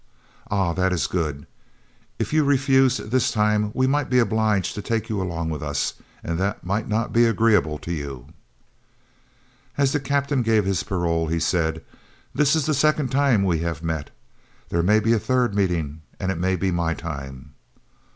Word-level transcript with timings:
"Ah! 0.49 0.73
that 0.73 0.91
is 0.91 1.05
good. 1.05 1.45
If 2.17 2.33
you 2.33 2.43
refused 2.43 3.11
this 3.11 3.29
time 3.31 3.69
we 3.75 3.85
might 3.85 4.09
be 4.09 4.17
obliged 4.17 4.73
to 4.73 4.81
take 4.81 5.09
you 5.09 5.21
along 5.21 5.51
with 5.51 5.61
us, 5.61 5.93
and 6.23 6.39
that 6.39 6.63
might 6.63 6.87
not 6.87 7.13
be 7.13 7.25
agreeable 7.25 7.77
to 7.77 7.91
you." 7.91 8.29
As 9.77 9.91
the 9.91 9.99
Captain 9.99 10.41
gave 10.41 10.65
his 10.65 10.81
parole, 10.81 11.27
he 11.27 11.39
said, 11.39 11.83
"This 12.33 12.55
is 12.55 12.65
the 12.65 12.73
second 12.73 13.09
time 13.09 13.43
we 13.43 13.59
have 13.59 13.83
met. 13.83 14.09
There 14.69 14.81
may 14.81 14.99
be 14.99 15.13
a 15.13 15.19
third 15.19 15.53
meeting, 15.53 16.01
and 16.19 16.31
it 16.31 16.39
may 16.39 16.55
be 16.55 16.71
my 16.71 16.95
time." 16.95 17.53